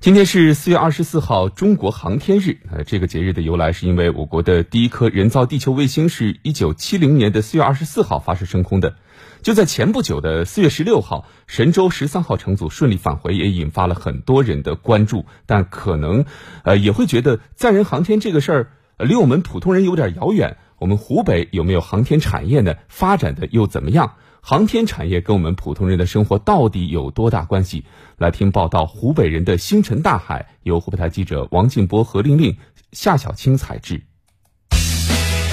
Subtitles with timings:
[0.00, 2.56] 今天是四月二十四号，中国航天日。
[2.70, 8.94] 呃，这个节日的由来是因为我国的第一颗人造地球卫星是一九七零年的四月二十四号发射升空的。
[9.42, 15.26] 就在前不久的四月十六号，神舟十三号乘组顺利返回，也引发了很多人的关注。
[15.44, 16.24] 但可能，
[16.64, 20.56] 呃，也会觉得载人航天这个事儿离我们普通人有点遥远。
[20.78, 22.76] 我们湖北有没有航天产业呢？
[22.88, 24.14] 发展的又怎么样？
[24.42, 27.84] 航天产业跟我们普通人的生活到底有多大关系？
[28.16, 32.56] 来听报道：湖北人的星辰大海，由湖北台记者王静波、何令令、
[32.92, 34.02] 夏小青采制。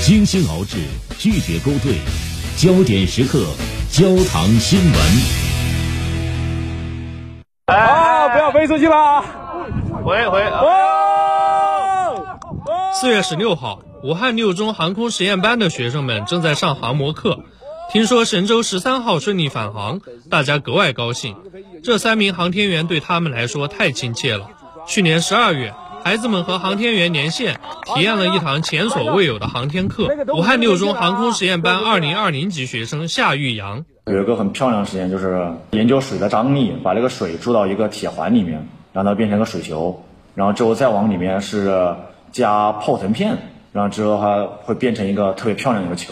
[0.02, 0.78] 精心熬制，
[1.18, 1.98] 拒绝勾兑，
[2.56, 3.46] 焦点时刻，
[3.92, 4.94] 焦糖新闻。
[7.66, 8.30] 啊！
[8.30, 9.22] 不要飞出去了！
[10.04, 10.42] 回回。
[12.94, 13.82] 四月十六号。
[14.04, 17.46] 武汉六中航空实验班的学生们正在上航模课，
[17.90, 21.36] 听说神舟十三号顺利返航，大家格外高兴。
[21.84, 24.50] 这三名航天员对他们来说太亲切了。
[24.86, 25.74] 去年十二月，
[26.04, 30.10] 孩子们和航天员连线，体验了一堂前所未有的航天课。
[30.34, 40.04] 武汉六中航空实验班二零二零级学生夏玉阳有一个很漂亮实验，就是研究水的张力，把这个水注到一个铁环里面，让它变成个水球，
[40.36, 41.96] 然后之后再往里面是
[42.34, 43.38] 加泡腾片。
[43.74, 46.12] 然后之后它会变成一个特别漂亮一个球。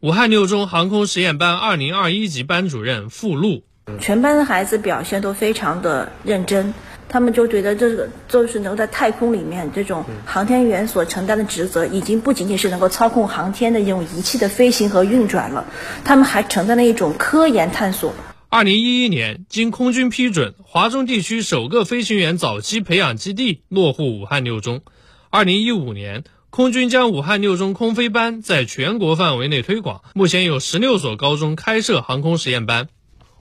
[0.00, 3.64] 武汉六中航空实验班二零二一级班主任付璐，
[4.00, 6.72] 全班的孩子表现都非常的认真，
[7.08, 15.66] 他们就觉得这个就是能在太空里面，这种航天员所承担的职责，已经不仅仅是能够操控航天的这种仪器的飞行和运转了，
[16.04, 18.14] 他们还承担了一种科研探索。
[18.48, 24.82] 二零一一年，经空军批准，华中地区首个飞行员早期培养基地落户武汉六中。
[25.28, 26.22] 二零一五年。
[26.50, 32.88] 空军将武汉六中空飞班在全国范围内推广，目前有十六所高中开设航空实验班。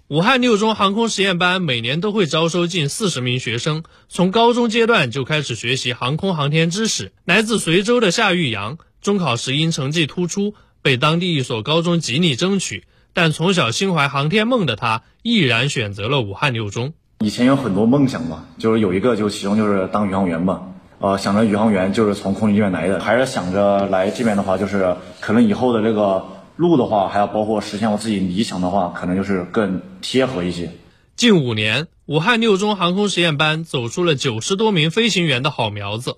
[0.10, 7.14] 武汉六中航空实验班每年都会招收近四十名学生，从高中阶段就开始学习航空航天知识。
[7.24, 12.84] 来自随州的夏玉阳，中考时因成绩突出，被当地一所高中极力争取，
[13.14, 16.94] 但从小心怀航天梦的他，毅然选择了武汉六中。
[17.20, 20.74] 以前有很多梦想嘛，就是有一个，就其中就是当宇航员嘛。
[21.00, 26.26] 呃，想着宇航员就是从空军这边来的，还是想着来这边的话，就是可能以后的这个
[26.56, 30.72] 路的话，还要包括实现我自己理想的话，可能就是更贴合一些。
[31.16, 36.18] 近五年，武汉六中航空实验班走出了九十多名飞行员的好苗子。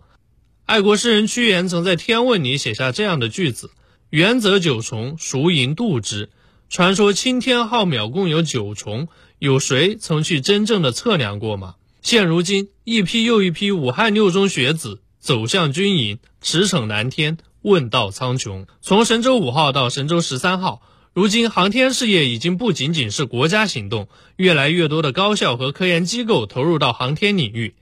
[0.65, 3.71] 爱国诗人屈原曾在《天问》里写下这样的句子
[4.11, 6.29] ：“原则九重，孰盈度之？”
[6.69, 9.07] 传说青天浩渺共有九重，
[9.39, 11.75] 有谁曾去真正的测量过吗？
[12.01, 18.65] 现如今，一批又一批武汉六中学子走向军营，驰骋蓝天，问道苍穹。
[18.81, 20.81] 从神舟五号到神舟十三号，
[21.13, 27.75] 如今航天事业已经不仅仅是国家行动，越来越多的高校和科研机构投入到航天领域。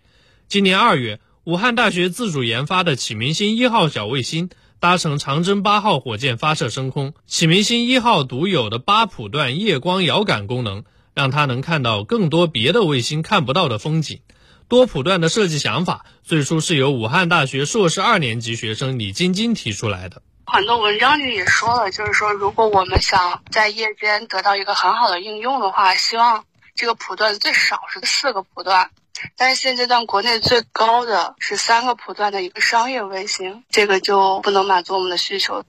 [0.47, 4.49] 今年二月，武汉大学自主研发的启明星一号小卫星
[4.79, 7.13] 搭乘长征八号火箭发射升空。
[7.27, 10.83] 启明星一号独有的八谱段夜光遥感功能。
[11.17, 14.21] 让他能看到更多别的卫星看不到的风景。
[14.67, 20.21] 多普段的设计想法最初是由武汉大学硕士二年级学生李晶晶提出来的。
[20.45, 26.45] 很多文章里也说了，就是说，如果我们想在夜间得到一个很好的应用的话，希望
[26.75, 28.91] 这个普段最少是四个普段。
[29.35, 35.65] 但是现阶段国内最高的是三个普段的一个商业卫星，这个就不能满足我们的需求。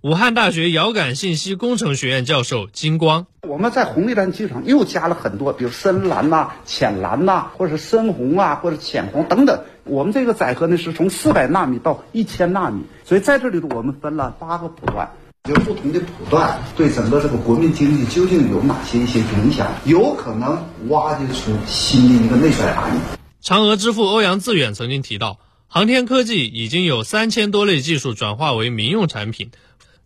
[0.00, 9.60] 武汉大学遥感信息工程学院教授金光，我们在红绿蓝基础上又加了很多，比如深蓝呐、浅蓝呐，或者是深红啊，或者浅红等等。
[9.82, 15.10] 我们这个载荷呢是从四百纳米到一千纳米，所以在这里头我们分了八个谱段，
[15.48, 23.00] 有不同的谱段对整个这个国民经济究竟有哪些一些影响，有可能挖掘出新的一个内在含义。
[23.42, 29.50] 嫦娥之父欧阳自远曾经提到，航天科技已经有三千多类技术转化为民用产品。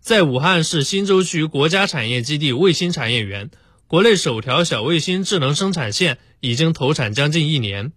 [0.02, 3.50] 在武汉市新洲区国家产业基地卫星产业园，
[3.86, 7.92] 国内首条小卫星智能生产线已经投产将近一年。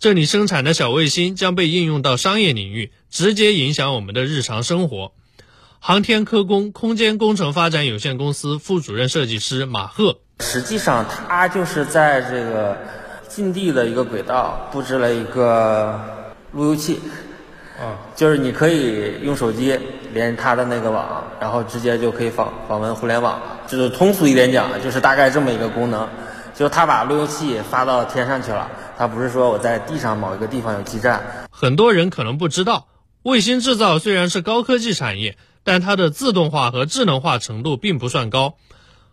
[0.00, 5.12] 这里生产的小卫星将被应用到商业领域，直接影响我们的日常生活。
[5.78, 12.76] 航天科工空间工程发展有限公司副主任设计师马赫，实际上它就是在这个
[13.28, 16.98] 近地的一个轨道布置了一个路由器。
[17.80, 19.78] 嗯，就是你可以用手机
[20.12, 23.40] 连它的那个网，然后直接就可以访访问互联网。
[23.66, 26.08] 就是通俗一点讲，就是大概这么一个功能。
[26.54, 31.46] 就它把路由器发到天上去了，它不是说我在地上某一个地方有基站。
[31.50, 32.86] 很多人可能不知道，
[33.24, 38.54] 卫星制造虽然是高科技产业，但它的自动化和智能化程度并不算高，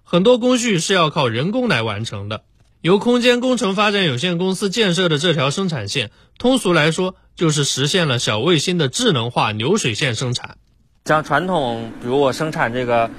[0.04, 2.44] 很多工序是要靠人工来完成的。
[2.81, 10.58] 由空间工程发展有限公司建设的这条生产线，通俗来说就是实现了小卫星的智能化流水线生产。
[11.06, 13.10] 像传统，比如我生产这个，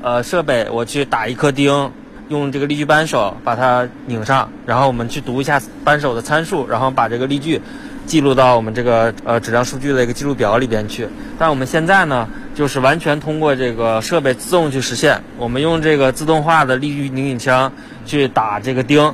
[0.00, 1.90] 呃，设备，我去打一颗钉，
[2.28, 7.60] 用这个力矩扳手把它拧上，然后我们去读一下扳手的参数，然后把这个力矩
[8.06, 11.08] 记录到我们这个呃质量数据的一个记录表里边去。
[11.36, 15.20] 但我们现在呢，就是完全通过这个设备自动去实现。
[15.36, 17.72] 我们用这个自动化的力矩拧紧枪
[18.06, 19.12] 去打这个钉，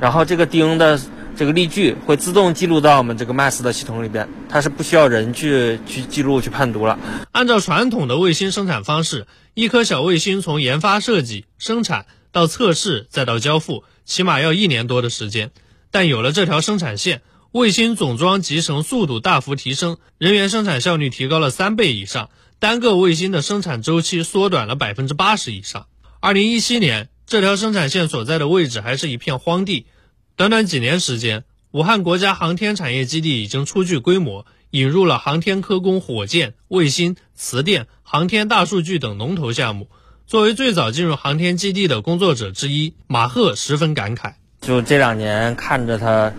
[0.00, 0.98] 然后这个钉的
[1.36, 6.98] 这个例句会自动记录到我们这个 MAS 的系统里边，它是不需要人去去记录去判读了。
[7.32, 15.50] 按照传统的卫星生产方式，一颗小卫星从研发设计、生产到测试再到交付，起码要一年多的时间。
[15.90, 25.86] 但有了这条生产线，卫星总装集成速度大幅提升，人员生产效率提高了三倍以上，单个卫星的生产周期缩短了百分之八十以上。
[26.20, 29.86] 二零一七年，这条生产线所在的位置还是一片荒地，
[30.34, 39.88] 短短几年时间，武汉国家航天产业基地已经初具规模，引入了航天科工火箭、卫星、磁电、航天大数据等龙头项目。
[40.26, 44.32] 作为最早进入航天基地的工作者之一，马赫十分感慨：
[44.62, 46.32] 就这两年看着它。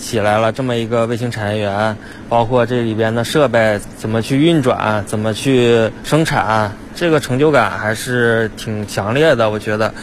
[0.00, 1.96] 起来了这么一个卫星产业园，
[2.28, 9.48] 包括这里边的设备怎么去运转，怎么去生产，这个成就感还是挺强烈的。
[9.48, 9.94] 我觉得，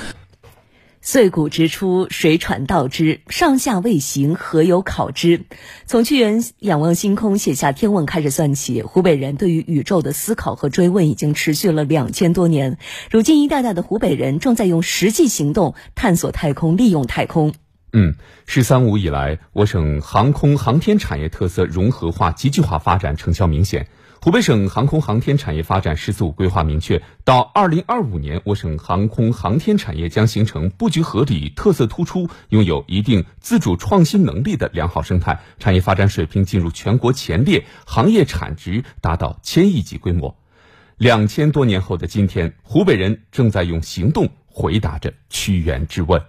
[1.11, 5.41] 岁古之初，水传道之，上下未行何有考之？
[5.87, 12.77] 从屈原仰望星空写下《天问》开始算起，湖北人对于宇宙的思考和追问已经持续了两千多年。
[13.09, 17.55] 如今，一代代的湖北人正在用实际行动探索太空，利用太空。
[17.91, 18.13] 嗯
[18.45, 23.87] ，“十三五”以来，我省航空航天产业特色融合化、集聚化发展成效明显。
[24.21, 40.37] 湖北省航空航天产业发展“十四五”规划明确，到二零二五年，我省航空航天产业将形成布局合理、特色突出、拥有一定自主创新能力的良好生态，产业发展水平进入全国前列，行业产值达到千亿级规模。
[40.97, 46.21] 两千多年后的今天，湖北人正在用行动回答着屈原之问。